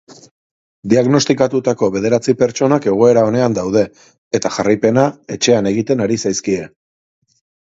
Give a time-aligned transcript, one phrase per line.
[0.93, 3.85] Diagnostikatutako bederatzi pertsonak egoeran onean daude,
[4.41, 5.05] eta jarraipena
[5.37, 6.67] etxean egiten ari zaizkie.